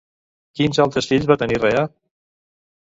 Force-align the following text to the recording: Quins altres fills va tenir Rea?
Quins 0.59 0.81
altres 0.85 1.11
fills 1.11 1.29
va 1.33 1.39
tenir 1.43 1.61
Rea? 1.63 1.87